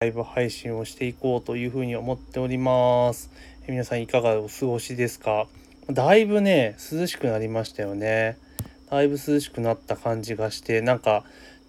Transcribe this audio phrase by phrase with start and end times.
[0.00, 3.32] ライブ配信をしていこうというふうに思っております。
[3.66, 5.48] え皆さんいかがお過ごしですか？
[5.90, 8.38] だいぶね涼しくなりましたよね。
[8.90, 11.24] だいぶ涼しくなった感じがしてなんか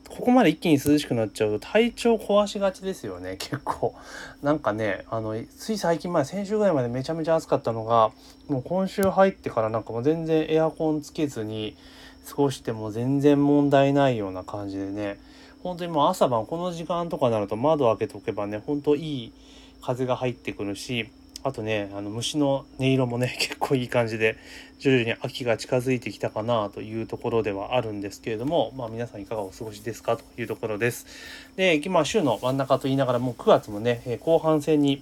[0.08, 3.96] ここまで一気に涼しくなっちゃうと体調壊しがちですよね結構。
[4.44, 8.12] なんかねあのつい最近前先週ぐらいまでめちゃめちゃ暑かったのが
[8.48, 11.76] もう今週入ってからなんかもう全然エアコンつけずに
[12.30, 15.18] 過ごしても全然問題ないような感じでね
[15.64, 19.34] 本当にもう朝晩この時間とかになると窓開けておけばね本当いい
[19.82, 21.10] 風が入ってくるし
[21.42, 24.38] あとねあの虫の音色もね 結構いい感じで
[24.78, 31.06] 徐々に秋が近づいてきたかなというところではあるんですけれどもまあ皆さんいかがお過ごしですかというところです。
[31.56, 35.02] で今週の真ん中と言いながらもう9月もね後半戦に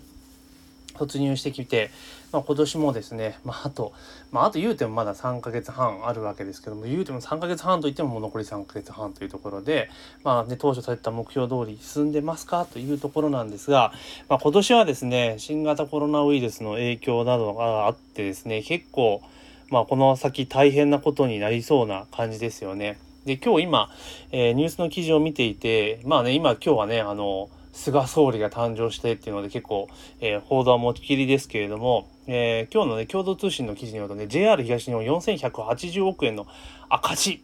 [0.98, 1.92] 突入してきて、
[2.32, 3.94] まあ、今年もですね、まあ、あと、
[4.32, 9.90] まあ、あと言うてもまだ3ヶ月半あるわけですけども言うても3ヶ月半といってももう残り3ヶ月半というところで、
[10.24, 12.66] まあね、当初された目標通り進んでますか？
[12.66, 13.94] というところなんですが、
[14.30, 19.22] まあ、今年はですね新型コロナウイルスの影響などがあってですね結構、
[19.70, 23.00] まあ、この先大変なことになりそうな感じですよね。
[23.26, 23.90] で今日今、
[24.32, 29.88] えー、ニュースの記事を見ていてまあね今今日はねあの菅総理が誕生してっていうので結構、
[30.20, 36.48] えー、報道は持ちきりですけれども、えー、今日のね共同通信の記事によるとね JR 東日本4180億円の
[36.90, 37.44] 赤字、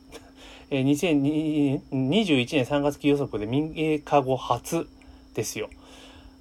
[0.72, 4.88] えー、2021年3月期予測で民営化後初
[5.36, 5.70] ですよ。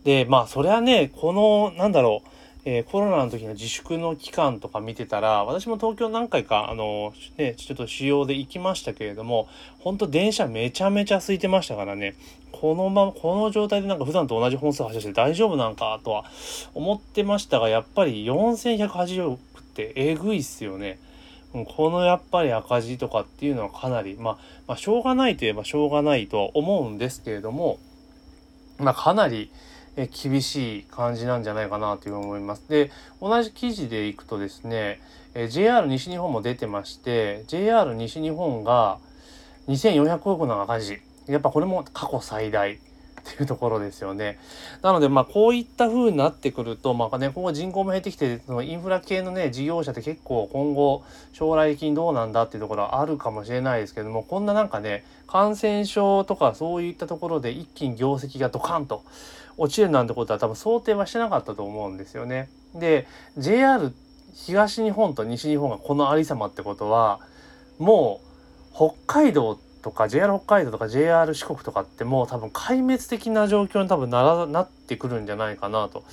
[0.05, 2.29] でまあそれはねこのなんだろう
[2.65, 9.49] えー、コロナの時の自粛の期間とか見てたら私も東京何回かあの、ね、ちょっと主要で行きましたけれども
[9.81, 12.15] 本当電車めちゃめちゃ空いてましたからね
[12.53, 16.25] このままこの状態でなんか普段と同じ本数走って大丈夫なんかとは
[16.75, 21.01] 思ってましたがやっぱり4180億ってえぐいっすよね。
[21.77, 27.79] このやっぱり赤字とかっていうのはかなり、まあ、まあしょうがないといえばしょうがないとは思うんですけれども、
[28.79, 29.51] まあ、かなり
[29.97, 32.69] え厳しい感じなんじゃないかなという思います。
[32.69, 32.91] で
[33.21, 35.01] 同じ記事でいくとですね
[35.35, 38.99] え JR 西日本も出てまして JR 西日本が
[39.69, 42.79] 2400億の赤字やっぱこれも過去最大
[43.31, 44.39] っていうところですよね。
[44.83, 59.05] なのでまあこういった風になってくるとまあね今後人口も減ってきてそのインフラ系のね事業者って結構今後将来的にどうなんだっていうところはあるかもしれないですけどもこんななんかね感染症とかそういったところで一気に業績がドカンと
[59.57, 62.49] 落ちるなんてことは多分想定はしてなかったと思うんですよね。
[62.75, 63.07] で
[63.39, 63.93] JR
[64.35, 67.21] 東日本と西日本がこのありさまってことは
[67.79, 68.21] も
[68.73, 76.05] う北海道とか JR 北海道とか JR 四国とかってもう多分壊滅的な状況に多分ならなってくるんじゃないかなと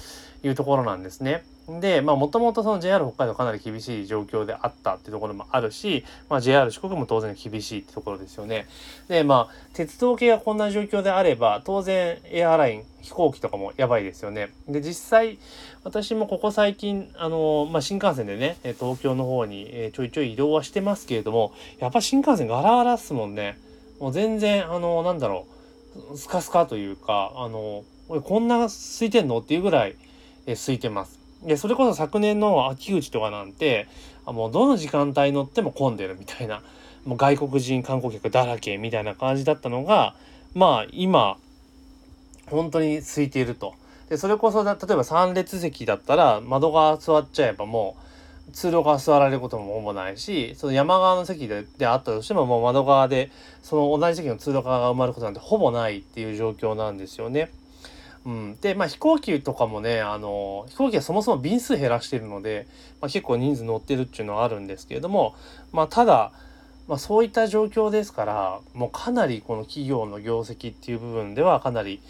[0.43, 1.43] いうところなんですね。
[1.79, 8.65] でまあもともとその JR 北海道かなり厳しい状況であったっていうところもあるし、まあ、JR 四国も当然厳しいってところですよね。
[9.07, 14.49] でまあ鉄道系がこんな状況であれば当然エアライン飛行機とかもやばいですよね。
[14.67, 15.37] で実際
[15.83, 23.59] 私もここ最近あの、まあ、新幹線でね東京の方にちょいちょい移動はしてますけれどもやっぱ新幹線ガラガラっすもんね。
[23.99, 25.45] もう全然あのなんだろ
[26.11, 27.83] うスカスカというかあの
[28.23, 29.37] こんな空いてんの？
[29.37, 29.95] っていうぐらい
[30.53, 31.19] 空いてます。
[31.43, 33.87] でそれこそ昨年の秋口とかなんて
[34.25, 36.61] もうどの時間帯乗っても混んでるみたいな
[37.05, 40.15] もう外国人観光客だらけみたいな感じだったのが
[40.53, 41.37] まあ今
[42.47, 43.73] 本当に空いていると。
[44.09, 47.95] でそれこそ例えば3列席だったら窓側座っちゃえばも
[48.49, 53.31] う通路側座られることもほぼないしその山側の席でであったとしてももう窓側で
[53.61, 57.51] その同じ席の通路側が埋まることなんてほぼないっていう状況なんですよね。
[58.25, 62.67] うん、でまあ飛行機とかもねあの飛行機はそもそも便数減らしてるので、
[63.01, 65.35] まあ、結構人数乗ってるっていうのはあるんですけれども、
[65.71, 66.31] まあ、ただ、
[66.87, 72.01] まあ、そういった状況ですからもうかなりこの企業の業績っていう部分ではかなり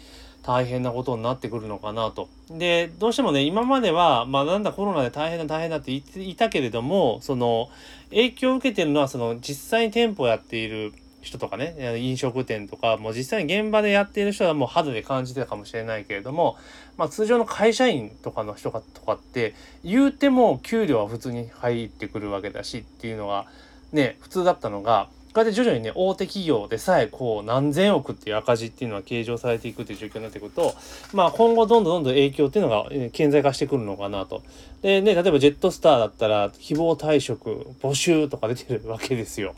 [0.42, 2.28] 大変なことになってくるのかなと。
[2.50, 7.68] でどうしてもね今までは、まあ、なんだコロナで大変だ大変だって言っていたけれどもその
[8.08, 16.56] 影響を受けてるのはその実際に店舗をやっている人とかね飲食店とかもう実際に現場でやっている人はもう肌で感じてたかもしれないけれども、
[16.96, 23.46] まあ、通常の会社員とかの人とかって言うても給料は普通に入ってくるわけだしっていうのが
[23.92, 30.74] ね普通だったのがこうやって徐々にね大手企業でさえこう何千億っていう赤字っていうのは計上されていくっていう状況になってくると
[31.12, 34.42] まあ今後どんどんどんどん影響っていうのが顕在化してくるのかなと。
[34.82, 39.54] でね例えばジェットスターだったら希望退職募集とか出てるわけですよ。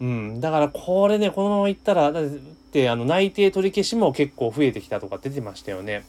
[0.00, 6.04] うん、だからこれねこのままいったらだってあの内定取り消しも結構増えてきたとか出てましたよね。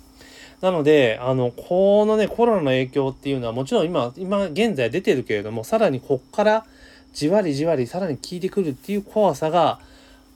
[0.62, 6.65] なのであのこのねコロナの影響っていうのはもちろん今今現在出てるけれどもさらにこっから
[7.13, 9.80] じわりじわりさらに効いてくるっていう怖さが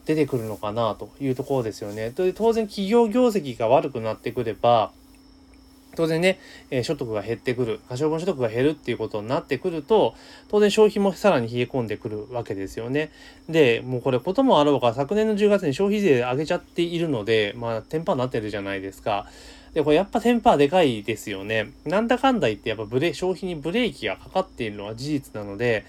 [0.05, 2.11] 出てくるのかなというところですよね。
[2.11, 4.91] で当然企業業績が悪くなってくれば
[5.95, 6.39] 当然ね、
[6.71, 10.15] えー、所得が減ってくる可処分所得が減るっていうことになってくると
[10.49, 13.11] 当然消費もさらに冷え込んでくるわけですよね。
[13.49, 19.27] でもうこれこともあろうか昨年の10月に消費税上げちゃっているのでまあテンパになってるじゃないですか。
[19.73, 21.71] で、これやっぱテンパーでかいですよね。
[21.85, 25.85] なんだかんだ言ってやっぱブレ、消費にブレーキがかかっているのは事実なので、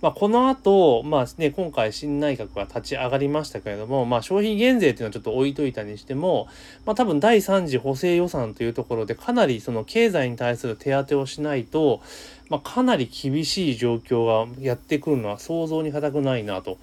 [0.00, 6.48] まあ、この後、まあね、今回新内閣が立ち上がりましたけれども、まあ、消費減税っていうのはちょっと置いといたにしても、
[6.84, 12.00] まあ、多分第3次補正予算というところでかなりその経済に対する手当てをしないと、
[12.48, 16.78] まあ、かなり厳しい状況がやってくるのは想像に難くないなと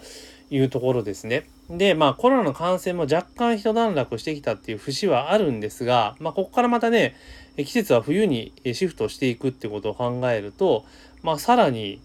[0.49, 1.47] いうところですね。
[1.69, 7.15] で、まあコロナの感染も若干一段落してきたっていう節はあるんですが、まあここからまたね、
[7.57, 10.85] 季節は冬にシフトしていくってことを考えると、
[11.23, 11.99] まあさらに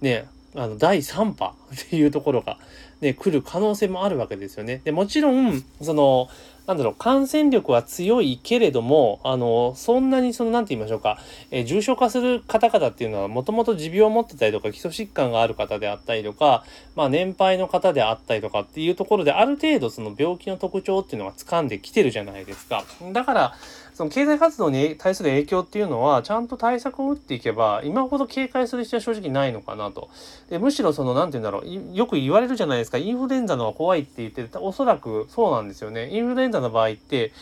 [0.00, 2.58] ね、あの第3波っていうところが、
[3.00, 4.80] ね、来る可能性もあるわけですよね。
[4.84, 6.28] でもちろんその
[6.66, 11.18] なんだろう感染力は強いけれどもあのそんなにその何て言いましょうか、
[11.50, 16.64] えー、重症化する方々っていうのはもともと持病を持ってたりとか基礎疾患がある方であったりとか、
[16.94, 22.84] まあ、年配の方であったりとかっていうところである程度その病気の特徴っていうのが掴んできてるじゃないですか。
[23.12, 23.54] だから
[23.94, 30.08] その経済活動に対する影響っていうのはちゃんと対策を打っていけば今ほど警戒する必要は正直ないのかなと。
[30.48, 36.10] でむしろその何て言うんだろうよく言われるじゃないですかインフルエンザの方が怖いって言っておそらくそうなんですよね。
[36.10, 37.32] インフルエンザの場合って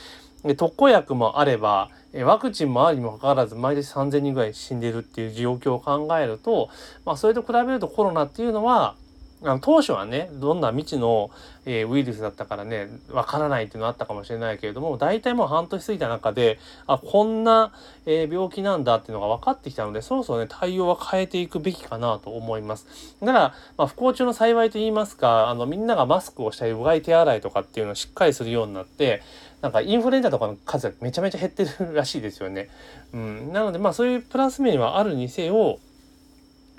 [0.56, 1.90] 特効薬もあれば
[2.24, 6.70] ワクチンもあるにもかかわらず毎年3,000人ぐらい死んでるっていう状況を考えると、
[7.04, 8.96] まあ、それと比べるとコロナっていうのは
[9.42, 11.30] あの当初はねどんな未知の、
[11.64, 17.72] えー、ウイルスだったからねわからないっていうのあったかもしれないけれども大体もう半年過ぎた中であこんな、
[18.04, 23.16] えー、病気なんだっていうのが分かってきたのでそろそろね対応は変えていくべきかなと思います。
[23.20, 29.22] だから、まあ、不幸中の幸いと言いますかあのみんながマスクをしたりうがい手洗いとかっていうのをしっかりするようになって
[29.62, 32.68] なんかインフルエンザとかの数がめちゃめちゃ減ってるらしいですよね。
[33.12, 35.78] うん、なのでまあそういうプラス面はあるにせよ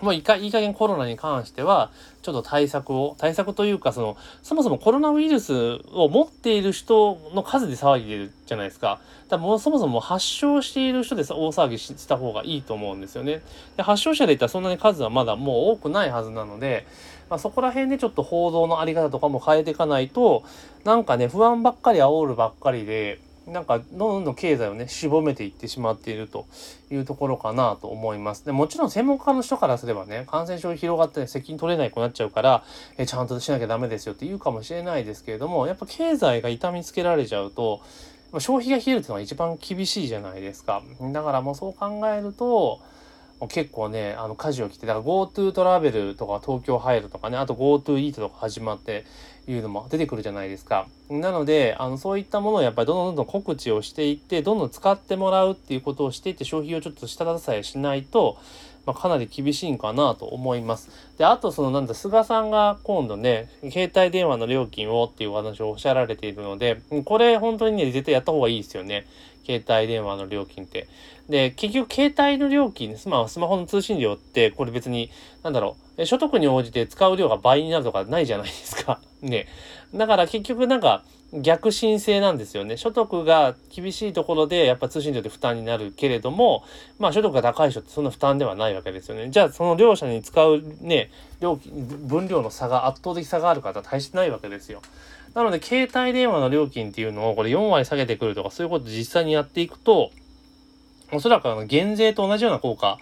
[0.01, 8.99] もういいかいい加減コロナに関してはちょっと対策を対策というかそのそもそもコロナウイルスを持っている人の数で騒いでるじゃないですか。
[9.29, 13.41] だからもうそもそも発症している人で大騒ぎした方がいいと思うんですよね。
[13.77, 16.85] で発症者で言ったらそんなに数はまだもう多くないはずなので、
[17.29, 20.43] まあ、そこら辺でちょっと報道のあり方とかも変えていかないと
[20.83, 26.45] なんかね不安ばっかり煽るばっかりでなんかどんどん経済をね絞めていってしまっていると
[26.91, 28.45] いうところかなと思います。
[28.45, 32.63] でもちろん専門家の人からすればね感染症広がって責任取れないくなっちゃうから
[32.97, 37.81] えちゃんとしなきゃダメですよって言うかもしれないですけれどもやっぱ経済が痛みつけられちゃうと
[38.39, 40.81] 消費が冷えるっていうのが一番厳しいじゃないですか。
[41.11, 42.79] だからもうそう考えると
[43.49, 49.03] 結構ねあの舵を切ってだから GoTo トラベルとか東京入るとかねあと GoTo イートとか始まって
[49.47, 50.87] いうのも出てくるじゃないですか。
[51.09, 58.37] なのであのそういったものをやっぱりどんどんどんどん告知をしていってどんどん使ってもらうっていうことをしていって消費をちょっと下支えしないと
[58.85, 60.89] まあ、かなり厳しいんかなと思います。
[61.17, 69.05] で、あとそのなんだ、菅さんが今度ね、携帯電話の料金をっていう話をおっしゃられているので、これ本当にね、絶対やった方がいいですよね。
[69.45, 70.87] 携帯電話の料金って。
[71.29, 75.11] で、結局携帯の料金、まあ、スマホの通信料って、これ別に、
[75.43, 78.99] なんだろう、所得に応じて使う量が倍になるとかないじゃないですか。
[79.21, 79.47] ね。
[79.93, 81.03] だから結局なんか、
[81.33, 82.75] 逆申請なんですよね。
[82.75, 86.63] 所得が厳しいところでやっぱ通信料って負担になるけれども、
[86.99, 89.29] まあ所得が高い人ってそんな負担ではないわけですよね。
[89.29, 94.81] じゃあその両者に使うね、料金、分量の差が圧倒的差がある方は大してないわけですよ。
[95.33, 100.11] なので携帯電話の料金っていうのをこれ4割下げてくるとかそういうこと実際にやっていくと、
[101.13, 102.97] おそらくあの減税と同じような効果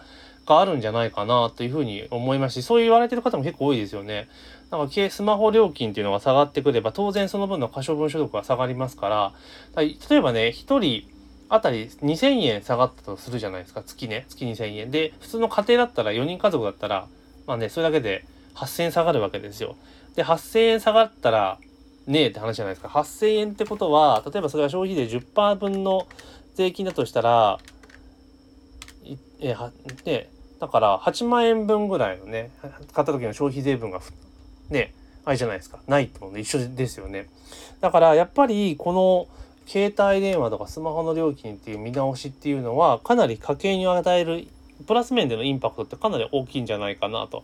[0.49, 4.27] があるんじゃないかなというふうに思いますし、そう言われてる方も結構多いですよね。
[4.71, 9.33] なんかスマホ料金っていうのが下がってくれば、当然その分の可処分所得が下がりますから、
[9.77, 11.09] 例えばね、1人
[11.49, 13.83] あたり2000円下がったとするじゃないですか。
[13.83, 14.25] 月ね。
[14.29, 14.91] 月2000円。
[14.91, 17.07] で、普通の家庭だったら、4人家族だったら、
[17.47, 18.25] まあね、それだけで
[18.55, 19.75] 8000円下がるわけですよ。
[20.15, 21.59] で、8000円下がったら、
[22.05, 22.87] ねえって話じゃないですか。
[22.87, 26.07] 8000円ってことは、例えばそれが消費税10%分の
[26.55, 27.59] 税金だとしたら、
[29.39, 29.71] えは
[30.05, 30.29] ね、
[30.59, 34.01] だから8万円分ぐらいのね、買った時の消費税分が
[34.69, 34.93] ね、
[35.25, 35.79] あれじゃないですか。
[35.87, 37.27] ないってもね一緒ですよね。
[37.81, 39.27] だからやっぱりこの
[39.67, 44.47] 携帯電話とかスマホの料金っていう見直しっていうのはかなり家計に与える
[44.85, 47.43] プラス面でのインパクトってかなり大きいんじゃないかなと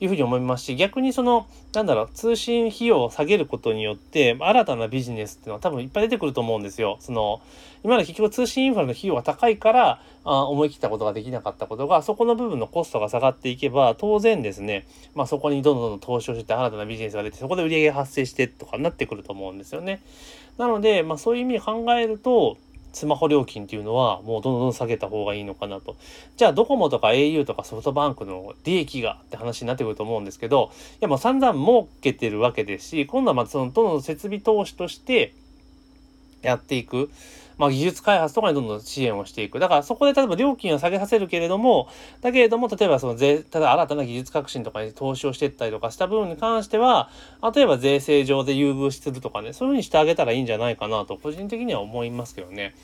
[0.00, 6.96] いうふうに思いますし逆にそのなんだろう通信費用を下げることによって新たなビジネスっていうのは多分いっぱい出てくると思うんですよ。
[7.00, 7.40] その
[7.82, 20.02] 今まで結局通信インフラの費用が高いからあ思い切ったことができなかったことがそこの部分のコストが下がっていけば当然ですね、まあ、そこにどんどんどん投資をして新たなビジネスが出てそこで売り上げが発生してとかになってくると思うんですよね。
[20.58, 22.58] なので、まあ、そういう意味で考えると
[22.92, 25.96] スマホ料金っていうのはもうどんどん下げた方がいいのかなと。
[26.36, 35.34] じゃあドコモとか au とかソフトバンクの利益がって話になってくると思うんですけど、いやもう散々儲けてるわけですし、今度はまあそのどんどん設備投資として
[36.42, 37.10] やっていく。
[37.60, 39.58] まあ、技術開発とかにどんどん支援をしていく。
[39.58, 41.88] だからそこで例えば料金を下げさせるけれども、
[42.22, 47.10] だけれども、例えばその税、ただ新たな技術革新とかに投資をしていったりとかした部分に関しては、
[47.54, 52.74] 例えば税制上で優遇するとかね、そういうふうにしてあげたらいいんじゃないかなと、個人的には思いますけどね。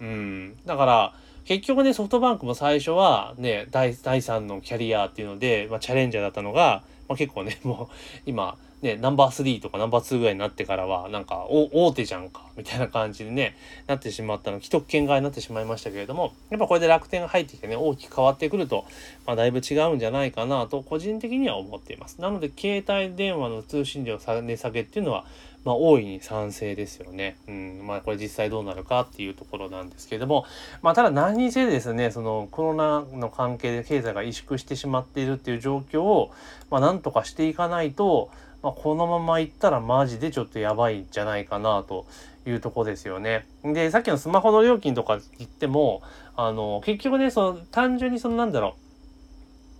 [0.00, 0.56] うん。
[0.64, 1.12] だから、
[1.44, 18.84] 結局ね、ソフトバンクも最初はね、第第3のキャリアっていうので、まあ、チャレンジャーだったのが、まあ、結構ね、もう今、ね、ナンバー3とかナンバー2ぐらいになってからは、なんか、大手じゃんか、みたいな感じでね、なってしまったの、既得権外になってしまいましたけれども、やっぱこれで楽天が入ってきてね、大きく変わってくると、
[19.26, 22.20] まあ、だいぶ違うんじゃないかなと、個人的には思っています。
[22.20, 25.24] なので、携帯電話の通信料値下げっていうのは、
[25.64, 27.36] まあ、大いに賛成ですよね。
[27.48, 27.86] うん。
[27.86, 30.44] まあ、これ実際どうなるかっていうところなんですけれども、
[30.82, 36.32] まあ、ただ何にせですね、そのコロナの関係で経済が萎縮してしまっているっていう状況を、
[36.70, 38.30] まあ、なんとかしていかないと、
[38.64, 42.06] まあ、このままいったらマジでちょっとやばいんじゃないかなと
[42.46, 43.46] いうとこですよね。
[43.62, 46.00] で、さっきのスマホの料金とか言っても、
[46.34, 48.80] あの、結局ね、その単純にそのなんだろう、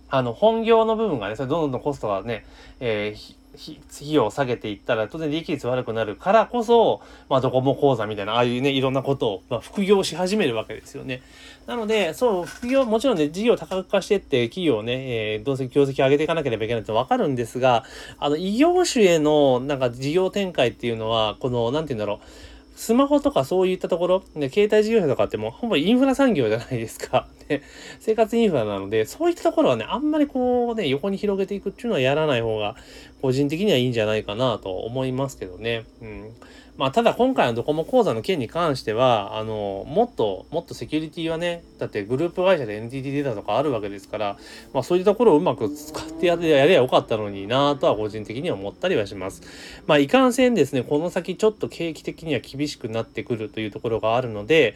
[0.09, 2.45] あの、本業の部分がね、それどんどんコストがね、
[2.79, 11.21] えー費用を下げていったら当然利益率悪くなるからこそ、まあ、ドコモ口座みたいな、ああいうね、いろんなことを、まあ、副業し始めるわけですよね。
[11.67, 17.83] なので、そう、副業、もちろんね、事業多角化してって、企業をね、えー、どうせ業績を上げていかなければいけないってわかるんですが、
[18.19, 27.27] あの、異業種への、なんか事業展開っていうのは、この、何て言うんだろう、スマホとかそういったところ、ね、携帯事業者とかってもうほぼインフラ産業じゃないですか。
[27.47, 27.61] ね、
[27.99, 32.75] 生活インフラなので、そういったところはね、あんまりこうね、横に広げていくっていうのはやらない方が、
[33.21, 35.85] 個人的にはいいんじゃないかなと思いますけどね。
[36.01, 36.35] うん。
[36.77, 44.37] まあ、ただ今回のドコモ口座の件に関しては、あの、もっと、もっとセキュリティはね、だってグループ会社で NTT データとかあるわけですから、
[44.73, 49.41] まあそういうところをうまく使ってやればよかったのになとは個人的には思ったりはします。
[49.87, 54.75] まあいかんせんですね、この先ちょっと景気的には厳しくなってくるというところがあるので、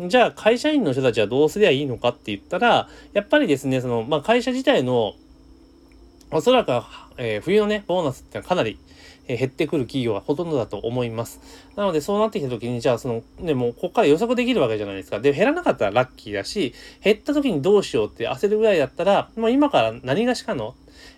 [0.00, 5.14] じゃあ会社員の人たちはどうすりゃいいのかって言ったら、やっぱりですね、その、まあ会社自体の
[6.30, 6.70] おそらく、
[7.16, 8.78] えー、冬のね、ボーナスってのはかなり、
[9.36, 11.40] 減ってくる企業がほとんどだと思います。
[11.76, 15.20] なので、そうなってきた時に、じゃあ、その、ね、もう、ここから予測できるわけじゃないですか。
[15.20, 20.74] で、減らなかったらラッキーだし、減った時にどうしようって焦るぐらいだったら、まあ、今から何がしかの、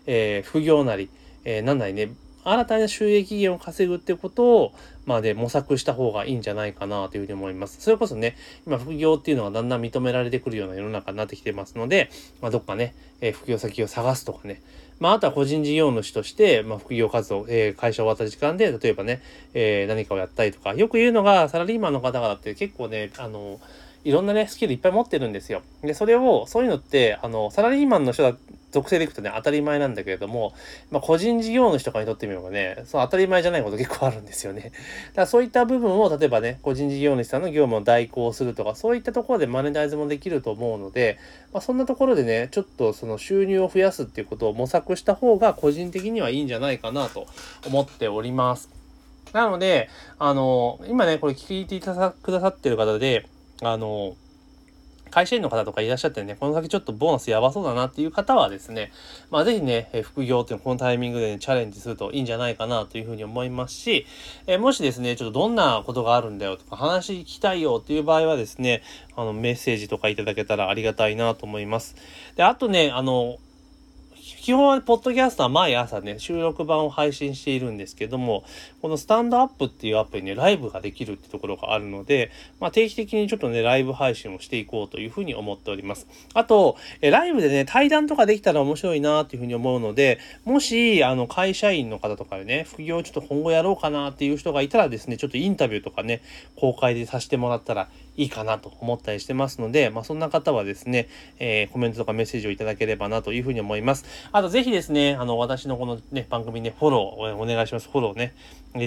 [0.06, 1.08] えー、副業なり、
[1.44, 2.10] えー、なんなりね、
[2.42, 4.72] 新たな収益源を稼ぐってことを、
[5.04, 7.80] まあで、模索した方がいいんじゃないかなというふうに思います。
[7.80, 8.36] それこそね、
[8.66, 14.62] 今副業っていうのがだんだん認められてくるような世の中になってきてますので、まあどっかね、えー、副業先を探すとかね、
[15.00, 19.22] まあ、あとは個人事業主として、まあ、副業活動、えー、会社終わった時間で、例えばね、
[19.54, 23.58] えー、何かをやったりとか、よく言うのが、サラリーマンの方々って結構ね、あの、
[24.04, 25.62] いろんなね、スキルいっぱい持ってるんですよ。
[25.82, 28.36] で、それを、そういうのって、あの、サラリーマンの人だ
[28.70, 30.54] 属性でいくとね、当たり前なんだけれども、
[30.90, 34.62] まあ、個人事業主とかにとってみればね、その当たり前じゃないこと結構あるんですよね。
[34.62, 34.72] だか
[35.16, 41.18] らそういった部分を、例えばね、個人事業主さんの業務を代行するとか、そういったところでマネタイズもできると思うので、
[41.52, 47.26] まあ、そんなところでね、ちょっとその収入を増やすっていうことを模索した方が、個人的にはいいんじゃないかなと
[47.66, 48.70] 思っております。
[49.32, 53.26] なので、あの、今ね、これ聞いてくださってる方で、
[53.62, 54.16] あの、
[55.10, 58.92] 会社員の方とかいらっしゃってね、この先ちょっとボーナスやばそうだなっていう方はですね、
[59.30, 64.06] まあぜひね、え副業っていうのこのタイミングで、ね、チャレンジするといいんじゃないかなというふうに思いますし、
[64.46, 68.82] えもしですね、ちょっとどんなことがあるんだよとか話聞きたいよっていう場合はですね、
[69.16, 71.96] あのメッセージとかいただけたらありがたいなと思います。
[72.36, 73.38] で、あとね、あの、
[74.40, 78.42] 基本はポッドキャストは毎朝ね、収録版を配信しているんですけども、
[78.80, 86.06] このスタンドアップっていうアプリね、ライブができるってところがあるので、まあ、定期的にちょっとね、ライブ配信をしていこうというふうに思っております。
[86.32, 96.22] あと、えライブでね、対談とかできたら面白いなっていうふうに思うので、もし、あの、会社員の方とかでね、副業ちょっと今後やろうかなっていう人がいたらですね、ちょっとインタビューとかね、
[96.56, 104.04] 公開でさせてもらったらいいかなと思ったりしてますので、まあ、そんな方はですね、えー、コメントとかメッセージをいただければなというふうに思います。
[104.32, 107.88] あとぜひですね、あの、私のこのね、番組ね、フォローお願いします。
[107.88, 108.34] フォローね、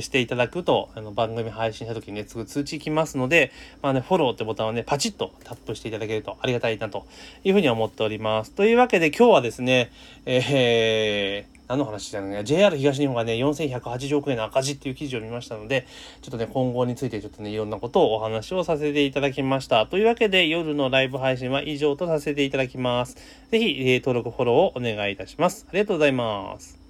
[0.01, 3.51] していただくと、あの、番組配信した時にね、すぐ通知来ますので、
[3.81, 7.05] まあね、フォローってボタンをね、パチッとタップしていただけるとありがたいなと
[7.43, 8.51] いうふうに思っております。
[8.51, 9.91] というわけで今日はですね、
[10.25, 12.43] えー、何の話だよね。
[12.43, 15.87] JR 東日本がね、4180億円の赤字っていう記事を見ましたので、
[16.21, 19.85] ちょっとね、今後についてちょっとね、いろんなことをお話をさせていただきました。
[19.87, 23.15] というわけで、夜のライブ配信は以上とさせていただきます。
[23.49, 25.65] ぜひ、えー、登録、フォローをお願いいたします。
[25.69, 26.82] ありがとうございます。